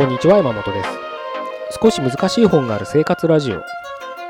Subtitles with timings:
[0.00, 0.88] こんにちは山本です。
[1.78, 3.62] 少し難しい本がある生活ラジオ。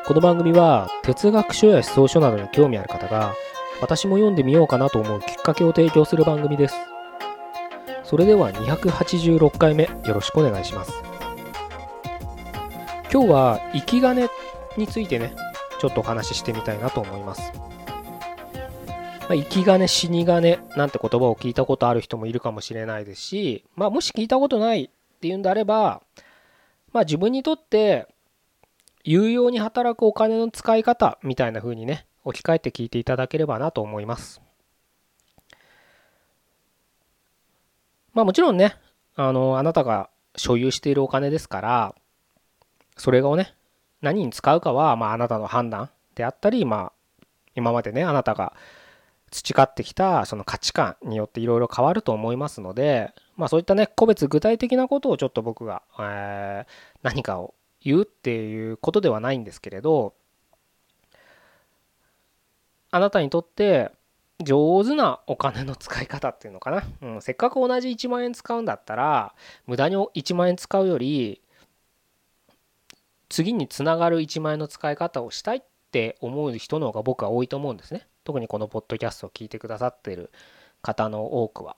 [0.04, 3.34] この番組は哲学書や思想書などに興味ある方が
[3.80, 6.74] 私も読んでみようかなと思うきっかけを提供する番組です。
[8.02, 10.92] それでは286回目よろしくお願いします。
[13.12, 14.28] 今日は生き金
[14.76, 15.36] についてね
[15.78, 17.52] ちょっとお話ししてみたいなと思います。
[19.28, 24.90] まあ、生き金死に金なんて言葉を聞いたことある人もいるかもしれないですし、まあ、もし聞いたことない
[25.20, 26.02] っていうんであれば、
[26.94, 28.08] まあ、自分にとって
[29.04, 34.40] 有用に働くお金の使い方みたいな風にね置き換えて聞いていただければなと思います。
[38.14, 38.76] まあもちろんね
[39.14, 41.94] あのあなたが所有しているお金ですから
[42.96, 43.54] それをね
[44.00, 47.24] 何に使うかはまああなたの判断であったりまあ
[47.54, 48.54] 今までねあなたが
[49.30, 60.12] 培ってきたその価値観によっていろいろ変わると思いますので、まあ、そういったね個別具体的なことをちょっと僕が、えー、何かを言うっていうことではないんですけれど
[62.90, 63.92] あなたにとって
[64.40, 69.34] 上手なお金の使い方っていうのかな、うん、せっかく同じ1万円使うんだったら
[69.66, 71.40] 無駄に1万円使うより
[73.30, 78.06] 次につながる1万円の使い方をしたいって思う人の方が僕は多いと思うんですね。
[78.24, 80.30] 特にこのポッドキャストを聞いてくださってる
[80.82, 81.76] 方の多くは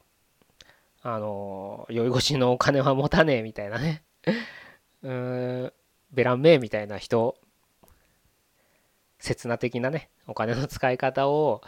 [1.02, 4.04] あの酔い越しのお金は持たねえみたいなね
[5.02, 5.72] うーん
[6.12, 7.36] ベランメイみたいな人
[9.18, 11.62] 刹那的なねお金の使い方を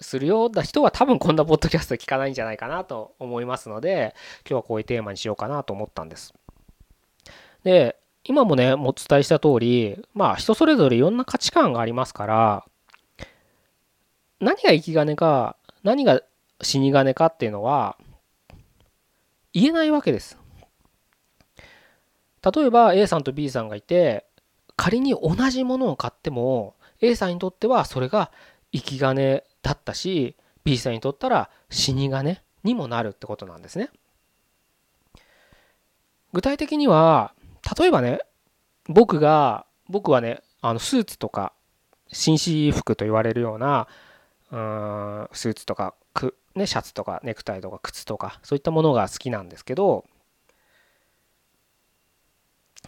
[0.00, 4.14] するような人は多分こんなポッドキャスト聞かないんじゃないかなと思いますので
[4.48, 6.34] 今日はこういうテーマにしようかなと思ったんです。
[7.62, 12.64] で今もねお伝えした通りまあ人それぞれいろんな価値観がありますから
[14.40, 16.22] 何が生き金か何が
[16.62, 17.96] 死に金かっていうのは
[19.52, 20.38] 言えないわけです。
[22.42, 24.26] 例えば A さんと B さんがいて
[24.76, 28.30] 仮に同じものを買っても A さんにとってはそれが
[28.72, 33.90] 生き金だったし B さんにとったら死に金にもなるってことなんですね。
[36.32, 37.34] 具体的には
[37.78, 38.20] 例えばね
[38.88, 41.52] 僕が僕はねあのスーツとか
[42.12, 43.88] 紳士服と言われるような
[44.50, 50.04] うんスーツとかく、ね、シャツとかネクタイとか靴とかそういったものが好きなんですけど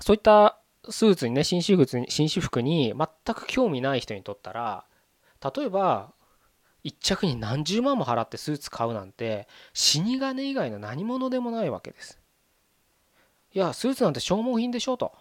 [0.01, 0.59] そういった
[0.89, 4.85] スーツにね紳士服に紳士服に全く興味ない人にとったら
[5.55, 6.13] 例えば
[6.85, 12.19] 1着に何十万も払ってスーツ買うなんて死に金以外の何物でもないわけです。
[13.55, 15.13] いやスーツなんて消耗品でしょと。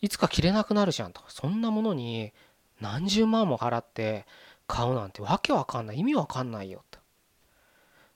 [0.00, 1.22] いつか着れなくなるじゃんと。
[1.26, 2.32] そんなものに
[2.80, 4.26] 何十万も払って
[4.68, 5.98] 買うなんてわけわかんない。
[5.98, 7.00] 意味わかんないよと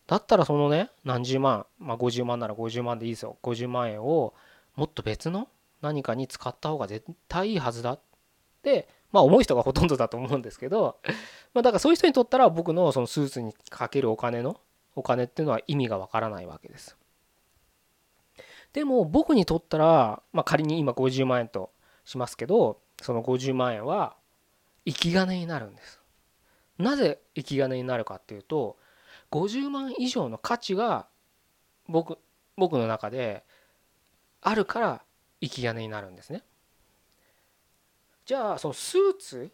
[0.06, 3.36] だったらそのね何十万まあ50万なら50万でいいですよ。
[3.42, 4.34] 50万円を
[4.76, 5.48] もっと別の
[5.80, 7.94] 何かに使った方が絶対いいはずだ。
[7.94, 8.00] っ
[8.62, 10.96] てまあ思う人がほとんどだと思うんですけど
[11.52, 14.60] まあだからそういう人にとったら僕のそのスーツにかけるお金の
[14.94, 16.96] お金っていうのは意味がわからないわけです。
[18.72, 21.70] でも僕にとったら、まあ、仮に今50万円と
[22.04, 24.16] しますけどその50万円は
[24.86, 26.01] 生き金になるんです。
[26.82, 28.76] なぜ生き金になるかっていうと
[29.30, 31.06] 50万以上の価値が
[31.88, 32.18] 僕
[32.56, 33.44] 僕の中で
[34.40, 35.02] あるから
[35.40, 36.42] 生き金になるんですね。
[38.26, 39.50] じゃあそのスーツ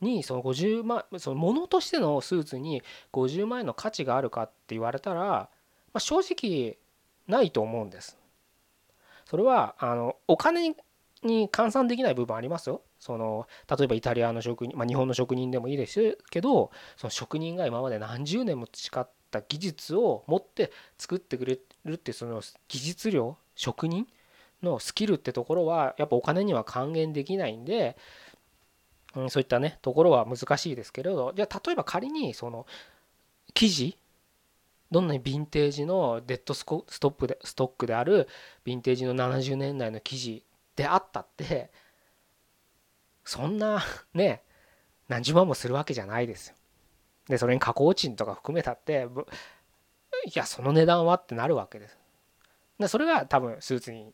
[0.00, 2.82] にその50万そのものとしてのスーツに
[3.12, 5.48] 50万円の価値があるかって言われたら、ま
[5.94, 6.78] あ、正直
[7.26, 8.18] ないと思うんです。
[9.24, 10.76] それはあのお金
[11.22, 12.82] に換算できない部分ありますよ。
[13.04, 24.06] その例えばイタリアの職人、まあ、日本の職人でもいいですけどその職人が今まで何十年も培った技術を持って作ってくれるってその技術量職人
[24.62, 27.98] のスキルってところはやっぱお金には還元できないんで、
[29.14, 32.64] うん、そういったねところは難しいですけれどじゃあ例えば仮にその
[33.52, 33.98] 生地
[34.90, 38.28] どんなにヴィンテージのデッドストップでストックである
[38.64, 40.42] ヴィンテージの70年代の生地
[40.74, 41.70] であったって
[43.24, 43.82] そんな
[44.14, 44.42] ね
[45.08, 46.56] 何十万もするわけじゃないですよ。
[47.28, 49.08] でそれに加工賃とか含めたって
[50.26, 51.98] いやその値段はってなるわけです。
[52.78, 54.12] でそれが多分スーツに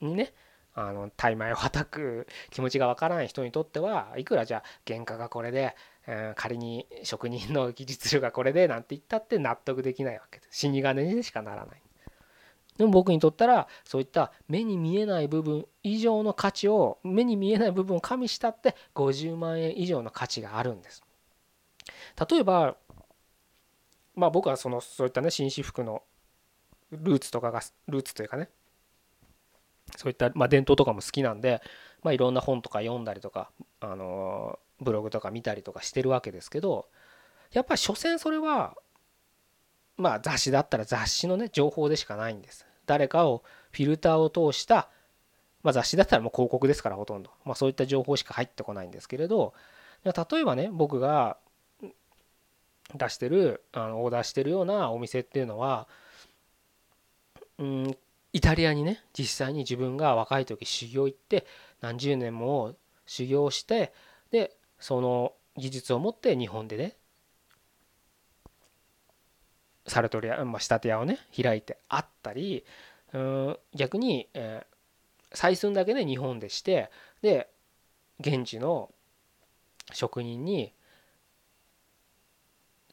[0.00, 0.32] にね
[0.74, 5.74] あの大枚をはたく気持ちがわからない人にとってはいくらじゃあ原価がこれで、
[6.06, 10.58] え、仮に職人の技術力がこれでなんて言ったって納得できないわけです。
[10.58, 11.82] 死に金にしかならない。
[12.78, 21.02] でも僕にとったらそういった目に見えない部分以上の価値を目に見えない部分を加味したって50万円以上の価値があるんです。
[22.30, 22.76] 例えば
[24.14, 26.02] まあ僕はそのそういったね紳士服の
[26.92, 28.48] ルーツとかがルーツというかね
[29.96, 31.62] そういった、まあ、伝統とかも好きなんで、
[32.02, 36.88] まあ、いろんな本とか読んだりとか、あのブログとか見たりとかしてるわけですけど
[37.52, 38.76] やっぱり所詮それは
[39.96, 42.67] まあ雑誌だったら雑誌のね情報でしかないんです。
[42.88, 44.88] 誰かをフィルターを通した、
[45.62, 49.54] まあ、雑誌だったらもう広告ですからほとんど、まあ、そういった情報しか入ってこないんですけれど
[50.04, 51.36] 例えばね僕が
[52.94, 55.86] 出してるあのオーダーしてるようなお店っていうのは
[57.58, 57.96] うん
[58.32, 61.46] イタリアにね実際に自分が若い時修行行って
[61.80, 62.74] 何十年も
[63.06, 63.92] 修行して
[64.30, 66.94] でその技術を持って日本でね
[69.88, 72.64] サルトリア、まあ、仕立て屋をね開いてあったり
[73.12, 76.90] うん逆に、えー、採寸だけね日本でして
[77.22, 77.48] で
[78.20, 78.90] 現地の
[79.92, 80.72] 職人に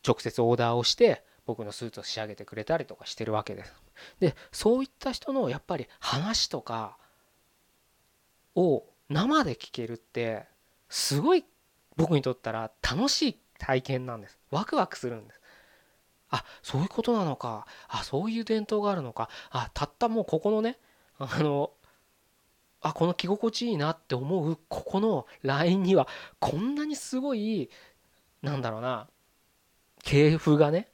[0.05, 3.73] 直接オーダーをして僕のスーツを仕上げてくれたりとかしてるわけです。
[4.19, 6.97] でそういった人のやっぱり話とか
[8.55, 10.45] を生で聞けるって
[10.89, 11.45] すごい
[11.97, 14.37] 僕にとったら楽しい体験なんです。
[14.51, 15.41] ワクワクするんです。
[16.29, 20.77] あそういうことなのかあそういう伝統があるのかあたったもうここのね
[21.17, 21.71] あの
[22.81, 26.07] あこの着心地いいなって思うここのラインには
[26.39, 27.69] こんなにすごい
[28.41, 29.07] なんだろうな
[30.03, 30.87] 系譜がね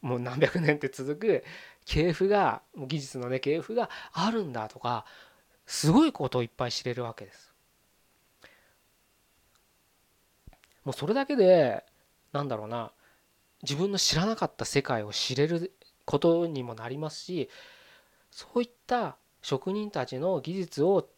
[0.00, 1.44] もう何百年って続く
[1.84, 5.04] 系譜が技術のね系譜があるんだとか
[5.66, 7.54] すごいことをいっぱい知れるわけです。
[10.84, 11.84] もうそれだけで
[12.32, 12.90] なんだろうな
[13.62, 15.72] 自分の知らなかった世界を知れる
[16.04, 17.48] ことにもなりますし
[18.30, 21.08] そういった職人たちの技術を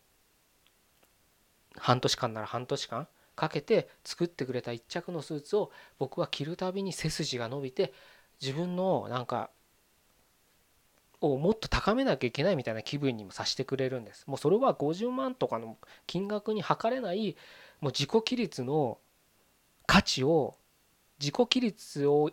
[1.76, 7.92] 半年間なら半年間かけて作ってくれた一着のスーツを僕は着るたびに背筋が伸びて
[8.40, 9.50] 自分のなんか
[11.20, 14.24] をもっと高めなきゃいけないみたいな気分にもさせてくれるんです。
[14.26, 17.36] もうそれは50万とかの金額に測れない
[17.80, 18.98] もう自己規律の
[19.86, 20.56] 価値を
[21.22, 22.32] 自己規律を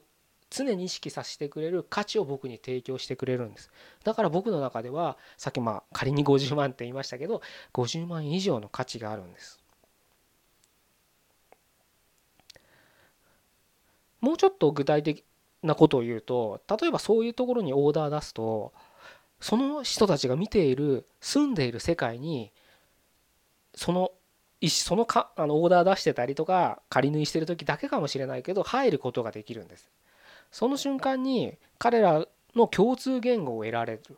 [0.49, 3.69] 常に意識させてくれる価値を僕に提供してくれるんです。
[4.03, 7.41] だから僕の中ではさっきまあ仮に50万って言いましたけど
[7.73, 9.59] 50万以上の価値があるんです。
[14.21, 15.23] もうちょっと具体的
[15.61, 18.73] なことを言うと例えばそういうところにオーダー出すと
[19.39, 22.51] その人たちが見ている住んでいる世界に
[23.75, 24.11] その
[24.67, 29.89] そのかあのオーダー出してたりとか仮縫いしてる時だけかもしれないけど入ることができるんです。
[30.51, 34.17] その瞬間に彼らの共通言語を得られる。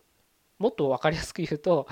[0.58, 1.88] もっと分かりやすく言うと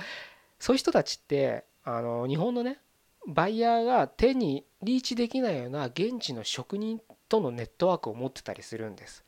[0.60, 2.80] そういう人たちってあの日本のね
[3.28, 9.24] バイヤーが手にリーチできないような現地の職人とのネットワークを持ってたりするんです。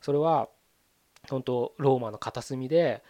[0.00, 0.48] それは
[1.28, 3.02] 本当ローマの片隅で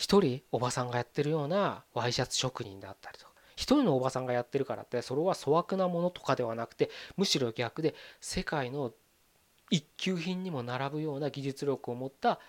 [0.00, 6.88] 一人おばさんがやってるようなワイシャツ職人であったりとか一人のおばさんがやってるからってそれは粗悪なものとかではなくて
[7.18, 8.94] むしろ逆で世界の
[9.68, 12.40] 一級品にも並ぶような技術力を持った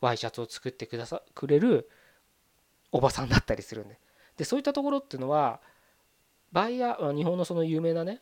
[0.00, 1.90] ワイシャツを作ってくださくれる
[2.92, 3.98] おばさんだったりするんで。
[4.36, 5.58] でそういったところっていうのは
[6.52, 8.20] バイヤー日本のその有名なね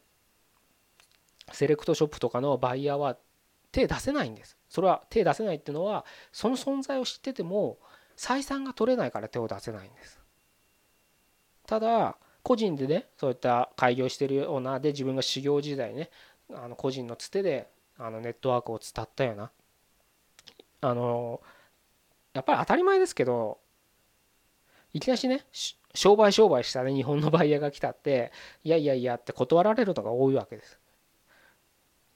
[1.52, 3.18] セレクトショップとかのバイヤーは
[3.70, 4.56] 手出せないんです。
[4.70, 7.76] それは手出せないっていうのはその存在を知ってても
[8.22, 10.20] 採算が取れないから手を出せないんです。
[11.66, 16.08] ただ個人でねそういった開業してるようなで自分が修行時代ね
[16.54, 19.50] あの個人のつてであのネットワークを伝ったような
[20.82, 21.40] あの
[22.32, 23.58] やっぱり当たり前ですけど
[24.92, 25.44] いきなしね
[25.92, 28.30] 商売商売したね日本のバイヤーが来たって
[28.62, 30.78] いやいやいやって断られるのが多いわけです。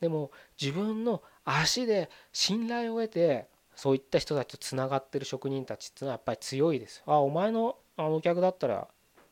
[0.01, 7.03] でも自分の足で信頼を得てそういった人たちとつながってる職人たちっていうのはやっぱり強いです。
[7.07, 8.89] あお前のあのお客だったら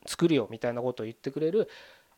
[0.07, 1.69] 作るよみたいなことを言ってくれる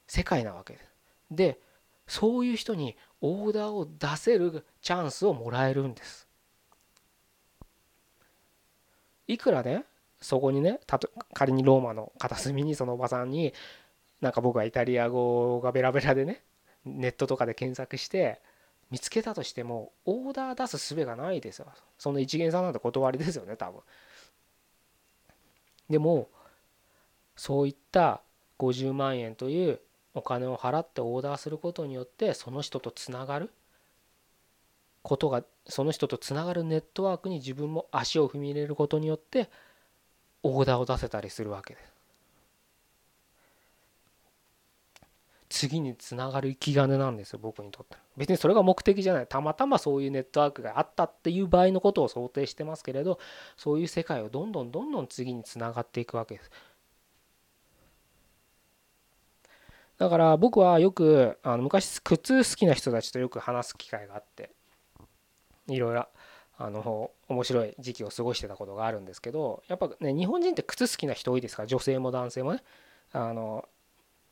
[0.06, 0.84] 世界なわけです。
[1.30, 1.58] で
[2.06, 6.26] そういう人にオーダーを出せるチャンスをもらえるんです。
[9.28, 9.84] いくらね
[10.20, 10.80] そこにね
[11.32, 13.54] 仮にローマの片隅にそのおばさんに
[14.20, 16.42] なんか僕はイタリア語がベラベラでね
[16.84, 18.40] ネットとかで検索して
[18.90, 21.66] 見つけたとしてもオーダー出す術がないですよ。
[21.98, 23.80] その一元さんなんて断りですよね多分。
[25.90, 26.28] でも
[27.36, 28.22] そういった
[28.58, 29.80] 50万円という
[30.14, 33.50] お金を払ってオーダーすることによってその人とつながる
[35.02, 39.50] ことがその人とつながるネットワークに自分も足を踏み入れることによって
[40.42, 41.95] オーダーを出せたりするわけです。
[45.48, 47.96] 次につながる生き金なんですよ僕にとって。
[48.16, 49.26] 別にそれが目的じゃない。
[49.26, 53.18] たまたまそういうネットワークがあったっていう場合のことを想定してますけれど
[53.56, 56.50] そういう世界をどんどんどんどん次につながっていくわけです。
[59.98, 64.50] だから僕はよくあの昔靴好きな人たちとよく話す機会があって
[65.68, 66.06] いろいろ
[66.58, 71.62] あの面白い時期を過ごしてたことがあるんですけどやっぱね日本人って靴好きな人多いですか？
[71.62, 72.62] ら女性も男性もね。
[73.12, 73.66] あの、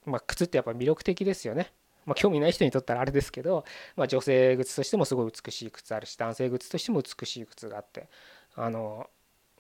[0.05, 1.73] まあ、靴ってやっぱ魅力的ですよね。
[2.07, 3.65] まあ、興味ない人にとったらあれですけど、
[3.97, 8.09] まあ、女性靴としてもすごい美しい靴あるし男性靴としても美しい靴があって
[8.57, 9.09] あの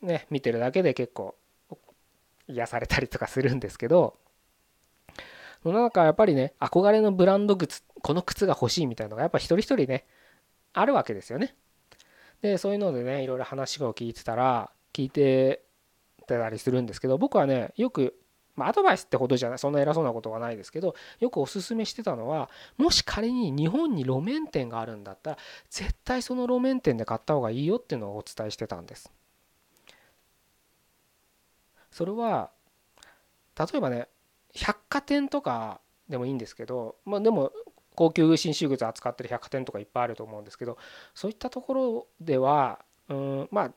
[0.02, 1.36] ね見てるだけで結構
[2.48, 4.18] 癒されたりとかするんですけど
[5.64, 10.04] なんかやっぱりね憧れのブランド靴この靴が欲しいみたいなのがやっぱ一人一人ね
[10.74, 11.54] あるわけですよね。
[12.42, 15.62] でそういうのでねいろいろ話を聞いてたら聞いて
[16.26, 18.14] たりするんですけど僕はねよく
[18.56, 25.38] まあ、アドバイスってほどじゃないそんな偉そうなことはないですけどよくおすすめしてたのはもし仮に日本に路面店があるんだったら
[25.70, 29.12] 絶対その路面店で買った方がいいよっていうのをお伝えしてたんです。
[31.90, 32.50] それは
[33.56, 34.08] 例えばね
[34.52, 37.52] 百貨店とかでもいいんですけどまあでも
[37.94, 40.76] 高級紳士物扱ってる百貨店とかいっぱいあると思うんですけど
[41.14, 43.73] そういったところではうんまあ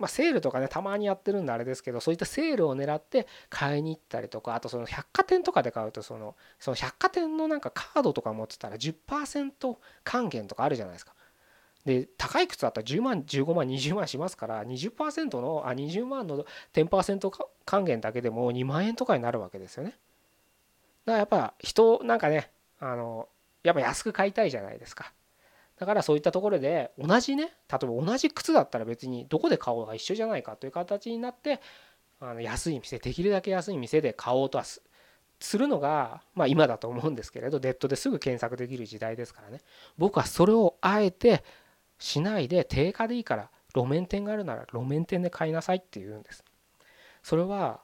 [0.00, 11.12] まあ、セールとかねたまにやってるんであれですけどそういったセールを狙って買いに行ったりとかあとその百貨店とかで買うとそのその百貨店のなんかカードとか持ってたら10%還元とかあるじゃないですか。
[11.84, 17.30] で高い靴だったら10万15万20万しますから20%のあ20万の10%
[17.64, 19.90] 還元だけでも2万円とかになるわけですよね。
[19.90, 19.98] だか
[21.12, 23.28] らやっぱ人なんかねあの
[23.62, 25.12] やっぱ安く買いたいじゃないですか。
[25.80, 31.60] だからそういったところで同じね例えば同じ靴だったら別にどこで買おうが一緒じゃないかという形になって
[32.20, 34.82] あの安い店できるだけ安い店で買おうとはす
[35.58, 39.62] るのが、まあ、今だと思うんですけれどネットですぐ検索できる時代ですからね。
[39.96, 41.42] 僕はそれをあえて
[41.98, 46.44] しないで定価でいいから路面店があるなら路面店で買いなさいって言うんです。
[47.22, 47.80] それは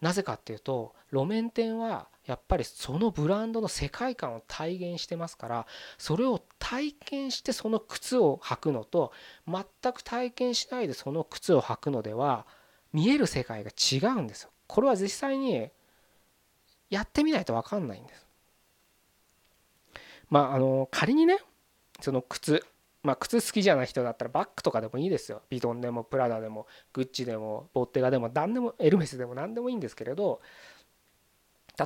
[0.00, 9.12] なぜかっていうと路面店はやっぱりそのブランドの世界観を体現してますからそれを体験してその靴を履くのと
[9.46, 12.46] 全く体験しないでその靴を履くのでは
[12.92, 14.50] 見える世界が違うんですよ。
[14.66, 15.70] これは実際に
[16.90, 18.26] やってみないと分かんないんです。
[20.30, 21.38] まああの仮にね
[22.00, 22.64] その靴
[23.02, 25.42] まあ靴好きじゃない人だったらバッグとかでもいいですよ。
[25.48, 30.40] ビトンでもプラダでもグッチでもボッテガでも何でもエルメスでも何でもいいんですけれど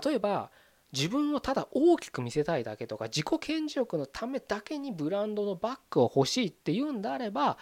[0.05, 0.51] 例えば
[0.93, 7.57] 自分をただ大きく見せたいだけとか自己顕示欲のためだけにブランドのバッグを欲しいっていうんであれば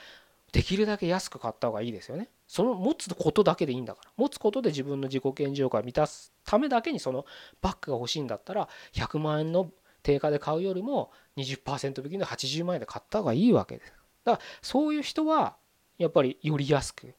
[0.52, 2.28] できるだけ安く買った方がいいですよね。
[2.48, 4.10] その持つことだけでいいんだから。
[4.16, 7.24] 持つことで自分の自己顕示欲を満たすためだけにその
[7.60, 9.70] バッグが欲しいんだったら100万円の
[10.02, 11.12] 定価で買うよりも
[11.42, 13.92] 20%引きの80万円で買った方がいいわけです。
[14.24, 15.56] だからそういう人は
[15.98, 17.14] やっぱりより安く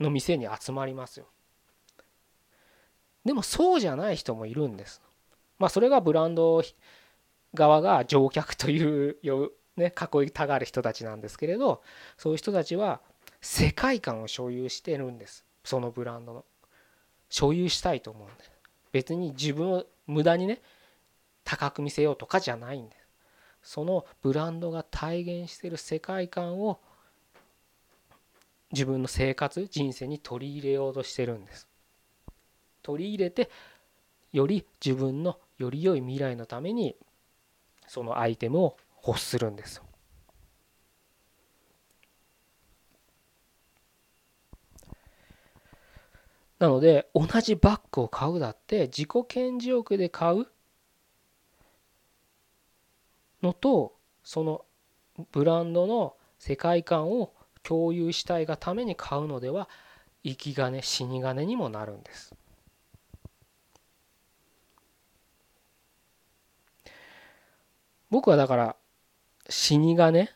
[0.00, 1.26] の店に集まりますよ。
[3.24, 5.02] でもそうじゃない人もいるんです。
[5.58, 6.62] まあそれがブランド
[7.54, 9.16] 側が乗客という
[9.76, 11.82] ね、囲いたがる人たちなんですけれど
[12.16, 13.00] そういう人たちは
[13.40, 16.44] 世界観を所有してるんですそのブランドの
[17.28, 18.50] 所有したいと思うんです
[18.92, 20.62] 別に自分を無駄にね
[21.44, 23.05] 高く見せようとかじゃないんです
[23.66, 26.78] そのブランドが体現してる世界観を
[28.70, 31.66] 自分の生活人生に取り入れようとしてるんです。
[32.84, 33.50] 取り入れて
[34.32, 36.94] より自分のより良い未来のために
[37.88, 39.82] そのアイテムを欲するんです。
[46.60, 50.46] なので同じバッグを買うだって自己顕示欲で買う
[53.46, 54.64] のとその
[55.32, 59.68] ブランドの世界観を共有したいがために買うのでは
[60.24, 62.34] 生き金死に金にもなるんです。
[68.10, 68.76] 僕はだから
[69.48, 70.28] 死に金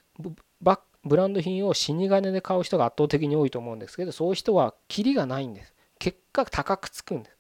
[1.03, 5.73] ブランド品を死に金で買う人が圧倒的に多いと思うんですけどそういう人はキリがないんです。
[5.99, 7.37] 結果高くつくんです。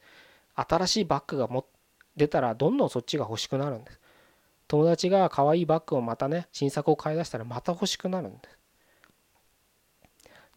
[0.54, 1.66] 新しいバッグがも
[2.16, 3.99] 出たらどんどんそっちが欲しくなるんです。
[4.70, 8.58] 友達が可愛いバッグをまたね新作を買い出したらまた欲しくなるんです。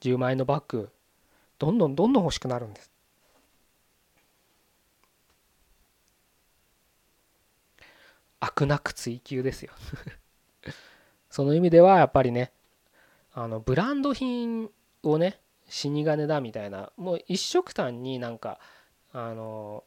[0.01, 0.91] 10万円のバッグ
[1.57, 2.91] どんどんどんどん欲しくなるんです。
[8.39, 9.73] 悪なく追求ですよ。
[11.31, 12.51] その意味ではやっぱりね
[13.33, 14.69] あのブランド品
[15.01, 18.59] をね死に金だみたいなもう一色単になんか
[19.11, 19.83] あの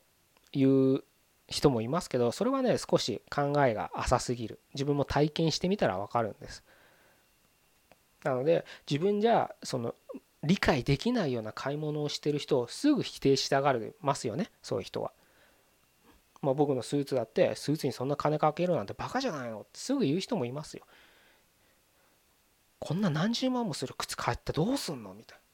[0.51, 1.05] 言う
[1.49, 6.63] 人もいますけどそれはね少し考えが浅すぎる自分も体験してみたら分かるんです
[8.25, 9.95] なので自分じゃその
[10.43, 15.13] 理解できないような買い物をしてる人をすぐ否定したがるますよねそういう人は。
[16.43, 20.85] まあ、僕のスーツだってスーツにそんな金かけるなんてバカじゃないのってすぐ言う人もいますよ。
[22.79, 25.46] こんな何十万もする靴買ってどうすんのみたいな。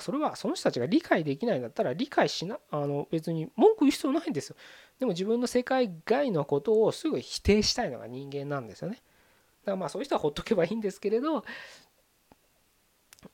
[0.00, 4.56] それはその人たちが理解できないんだったら理解しなあの別に文句言う必要ないんですよ。
[4.98, 8.96] でも自分の世界外のことをすぐ否定したいのが人間なんですよね。
[8.96, 9.00] だ
[9.66, 11.44] からまあそういう人はほっとけばいいんですけれど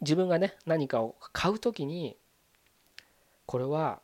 [0.01, 2.17] 自分がね何かを買う時に
[3.47, 4.01] これは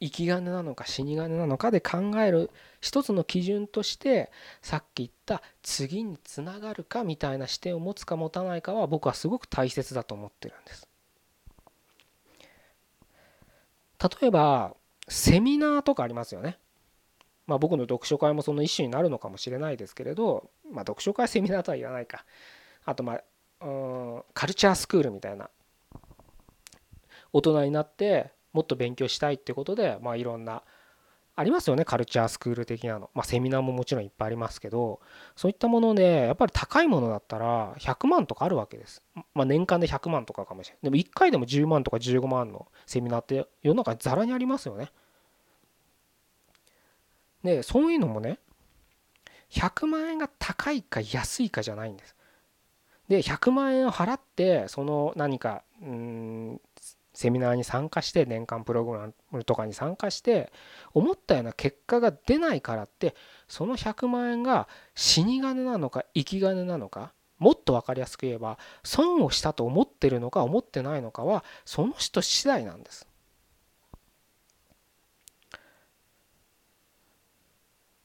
[0.00, 10.88] 生き金なのか死に金なのかで考える一つの基準としてさっき言った次につながるかみたいな視点を持つか持たないかは僕はすごく大切だと思ってるんです。
[14.20, 14.74] 例えば
[15.08, 16.58] セミナーとかありますよね。
[17.46, 22.24] まあ僕の読書会もその一種になるのかもしれないですけれど、まあ読書会セミナーとは言わないか。
[22.84, 23.14] あとま
[23.60, 23.68] あ、う
[24.18, 25.50] ん、カルチャースクールみたいな。
[27.32, 30.62] 大人になってもっと勉強したいってことで、まあいろんな、
[31.36, 33.10] ありますよね、カルチャースクール的なの。
[33.12, 35.00] まあセミナーももちろんいっぱいありますけど、
[35.36, 39.02] そういったもので、やっぱり高いものだったら100万とかあるわけです。
[39.34, 40.82] まあ年間で100万とかかもしれない。
[40.84, 44.90] でも1回でも10万とか15万のセミナーって世の中にざらにありますよね。
[47.42, 48.38] でそういうのもね
[49.50, 52.16] 100万円が高いか安いかじゃないんです。
[53.08, 56.60] で100万円を払ってその何かうん
[57.14, 60.52] セミナーに参加して年間プログラムとかに参加して
[60.92, 63.14] 思ったような結果が出ないからって
[63.48, 73.06] その100万円が死に金なのか生き金なのかもっと分かりやすく言えば損をしたと思ってるのか思ってないのかはその人次第なんです。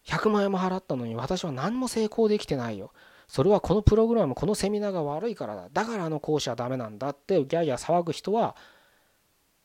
[0.06, 2.92] 100万円も払ったのに私は何も成功できてないよ。
[3.28, 8.56] それはこのプログラムこのセミナーが悪いからだだからあの講師はダメなんだってギャーギャー騒ぐ人は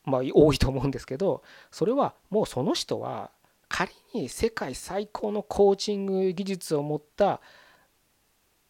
[0.05, 3.31] まあ多いと思うんですけどそれはもうその人は
[3.69, 7.41] 仮に世界最高のコーチング技術を持った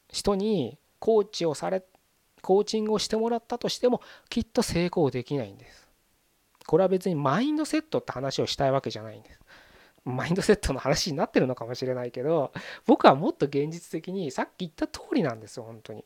[0.09, 1.83] 人にコーチをされ
[2.41, 5.89] コーチングをしてもらったとしてもきっと成功できないんです。
[6.67, 9.41] これは別にマインドセットって話をしたいわけじゃないんです。
[10.05, 12.53] マインドセットの話になってるのかもしれないけど
[12.87, 16.05] 僕はもっと現実的にさっき言った通りなんですよ本当に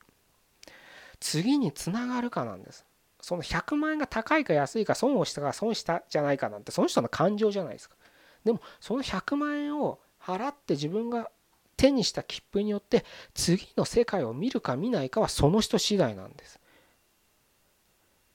[1.21, 2.85] 次につながるかなんです
[3.20, 7.96] その100万円が高いか安いか損をしたか損したじゃないかなんてその人の感情じゃないですか。
[8.44, 11.31] でもその100万円を払って自分が
[11.76, 13.04] 手にした切符によって
[13.35, 16.61] 次の世界を見るか見ないかはその人次第なんです。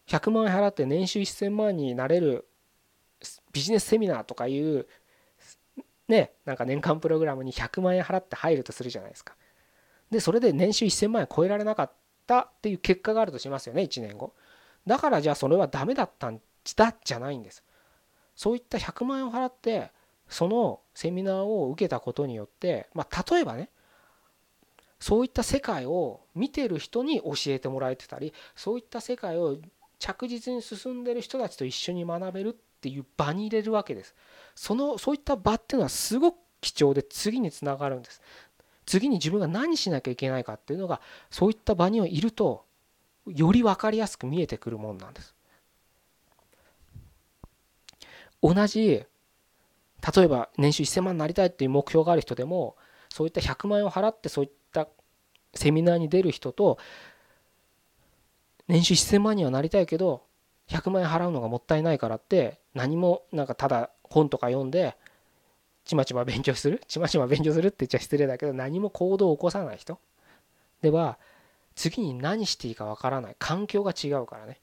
[0.08, 2.46] 100万円払って年収1000万になれる
[3.52, 4.88] ビジネスセミナーとかいう
[6.08, 9.36] ねなんか年間プログラムに100万円払って入るとするじゃないですか。
[10.12, 11.92] でそれで年収1000万円超えられなかっ
[12.28, 14.34] たっていう結果があるとしますよね1年後。
[14.86, 16.40] だからじゃあそれはダメだったん
[16.76, 17.64] だじゃないんです
[18.36, 19.92] そういった100万円を払って
[20.30, 23.70] そのセミナーを受けたことによってまあ例えばね
[25.00, 29.58] そういった世界を見てる人に教えてもらえてたりそういった世界を
[30.00, 34.14] 着実に進んでる人たちと一緒に学べるっていう場に入れるわけです。
[34.56, 38.22] そのそういった場っていうのはすごく貴重で次につながるんです。
[38.86, 42.66] 次に自分が何しなきゃいけないかっていうのがそういった場にいると
[43.28, 45.36] より分かりやすく見えてくるもんなんです。
[48.42, 49.06] 同じ
[50.16, 52.76] 例えば年収1000万になりたいっていう目標がある人でも
[53.10, 54.90] そういった100万円を払ってそういった
[55.56, 56.78] セミナーに出る人と
[58.68, 60.24] 年収1000万にはなりたいけど
[60.68, 64.98] 100万円払うのがもったいないからって何もなんかただ本とか読んで
[65.86, 70.00] ちまちま勉強するちまちま勉強するって言っちゃ失礼だけど何も行動を起こさない人
[70.82, 71.18] では
[71.76, 73.36] 次に何していいかわからない。
[73.40, 74.60] 環境が違うからね。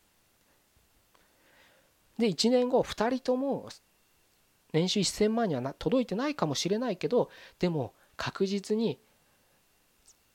[2.18, 3.68] で1年後2人とも
[4.72, 8.98] 年収1000万には届いてないかもしれないけどでも確実に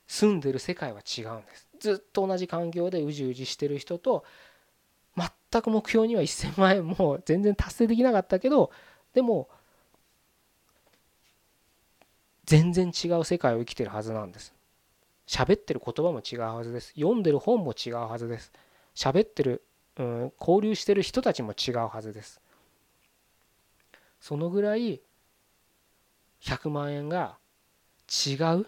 [0.08, 1.68] 住んでる世界は違うんです。
[1.78, 4.24] ずっと同じ環境でうじうじしてる人と
[5.16, 8.70] 全く目標には1000万円も全然達成できなかったけど
[9.14, 9.48] でも
[12.44, 14.55] 全然違う世界を生きてるはずなんです。
[15.26, 16.92] 喋ってる言葉も違うはずです。
[16.94, 18.52] 読んでる本も違うはずです。
[18.94, 19.62] 喋ってる、
[19.98, 22.40] うん、交流してる人たちも違うはずです。
[24.20, 25.00] そのぐらい
[26.42, 27.36] 100万円が
[28.08, 28.66] 違う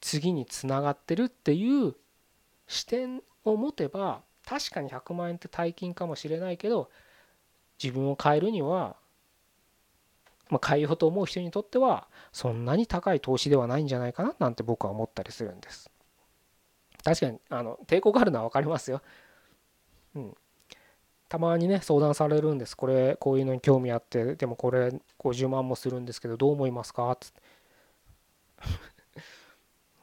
[0.00, 1.94] 次につながってるっていう
[2.66, 6.90] 視点を持てば確かに100万円って大金かもしれないけど
[7.82, 8.96] 自分を変えるには、
[10.50, 15.90] まあ、変えようと思う人にとってはそんなに高い投資ではないんじゃないかななんて僕は思ったりするんです。
[17.04, 19.02] 確かにあの抵抗があるのは分かりますよ。
[20.14, 20.34] うん。
[21.28, 22.76] たまにね相談されるんです。
[22.76, 27.16] これこういうのに興味あってでもこれ50万もするんですけどどう思いますか？
[27.20, 27.42] つって。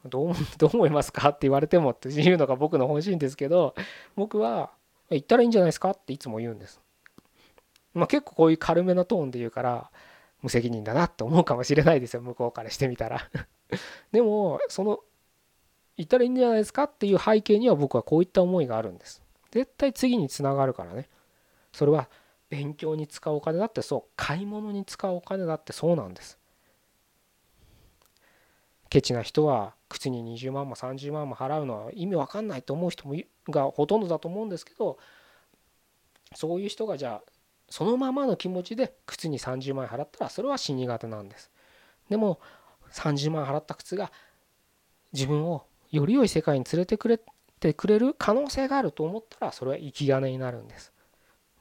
[0.10, 3.74] どうどう思いますかって言われてもっていうのが僕の本心ですけど
[4.16, 4.70] 僕は
[5.10, 5.92] 言ったらいいんじゃないですか？
[5.92, 6.80] っていつも言うんです。
[7.96, 9.90] まあ、結構こういう軽めなトーンで言うから
[10.46, 12.22] 無責任だなって思うかもしれないですよ。
[12.22, 13.32] 向こうからしてみたら。
[14.14, 15.00] でもその
[15.98, 19.24] 言ったらいいんじゃないですかっていう背景には僕はこういった思いがあるんです。
[19.50, 21.10] 絶対次につながるからね。
[21.74, 22.08] それは
[22.50, 24.12] 勉強に使うお金だってそう。
[24.16, 26.38] 買い物に使うお金だってそうなんです。
[28.90, 33.16] ケチな人は靴に20万も30万も払うのは意味わかんないと思う人も
[33.50, 35.00] がほとんどだと思うんですけど
[36.36, 37.32] そういう人がじゃあ
[37.70, 41.52] そのままの気持ちで靴に30万円払ったらそれは死に型なんです。
[42.10, 42.40] でも
[42.92, 44.12] 30万円払った靴が
[45.14, 47.20] 自分をより良い世界に連れてくれ
[47.60, 50.94] てくれる可能性があると思ったらそれは生き金になるんです。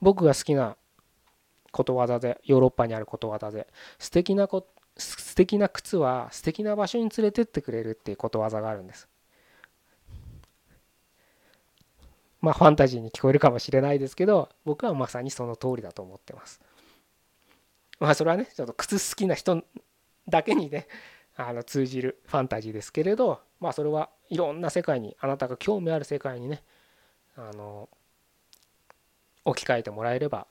[0.00, 0.76] 僕が好きな
[1.72, 3.66] ことわざでヨーロッパにあることわざで
[3.98, 9.08] 素敵なこ素敵な靴は素敵な場所に連れてってくれるっていうことわざがあるんです。
[12.44, 16.60] まあファンタジーに聞こえるかもしれないですけど僕はまさにその通りだと思ってます
[17.98, 19.64] まあそれはねちょっと靴好きな人
[20.28, 20.86] だけにね
[21.36, 26.62] あの通じるファンタジーですけれどまあそれはいろんな世界にあなたが興味ある世界にね
[27.36, 27.88] あの
[29.46, 30.46] 置き換えてもらえれば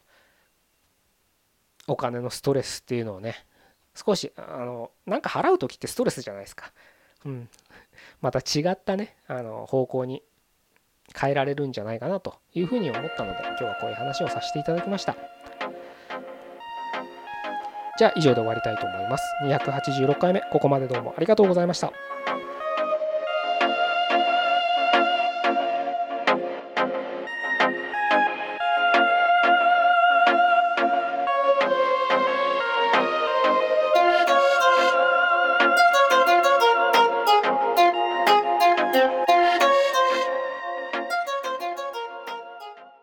[1.87, 3.45] お金のストレスっていうのをね
[3.93, 6.71] 少しあのなんか払う時ってストレスじゃないですか。
[7.25, 7.47] うん、
[8.21, 10.23] また違ったねあの方向に
[11.19, 15.15] 変えられるんじゃないかなというふうに思ったので今日はこういう話をさせていただきました。
[17.97, 19.23] じゃあ以上で終わりたいと思います。
[19.45, 21.91] 286回目ここまでどうもありがとうございました。